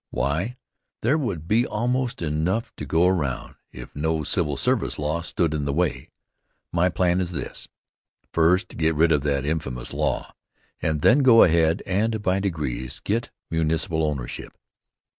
Why, 0.09 0.57
there 1.03 1.15
would 1.19 1.47
be 1.47 1.63
almost 1.67 2.23
enough 2.23 2.75
to 2.77 2.85
go 2.87 3.05
around, 3.05 3.53
if 3.71 3.95
no 3.95 4.23
civil 4.23 4.57
service 4.57 4.97
law 4.97 5.21
stood 5.21 5.53
in 5.53 5.65
the 5.65 5.71
way. 5.71 6.09
My 6.73 6.89
plan 6.89 7.21
is 7.21 7.29
this: 7.33 7.67
first 8.33 8.77
get 8.77 8.95
rid 8.95 9.11
of 9.11 9.21
that 9.21 9.45
infamous 9.45 9.93
law, 9.93 10.33
and 10.81 11.01
then 11.01 11.19
go 11.19 11.43
ahead 11.43 11.83
and 11.85 12.19
by 12.23 12.39
degrees 12.39 12.99
get 12.99 13.29
municipal 13.51 14.03
ownership. 14.03 14.53